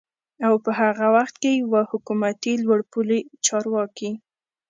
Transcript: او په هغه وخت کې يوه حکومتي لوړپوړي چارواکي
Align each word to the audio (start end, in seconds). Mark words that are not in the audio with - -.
او 0.47 0.53
په 0.65 0.71
هغه 0.81 1.05
وخت 1.15 1.35
کې 1.43 1.51
يوه 1.61 1.81
حکومتي 1.91 2.53
لوړپوړي 2.63 3.19
چارواکي 3.45 4.11